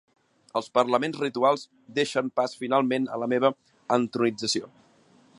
Els 0.59 0.69
parlaments 0.77 1.17
rituals 1.23 1.65
deixen 1.99 2.31
pas 2.39 2.57
finalment 2.61 3.05
a 3.17 3.19
la 3.25 3.27
meva 3.35 3.53
entronització. 3.99 4.71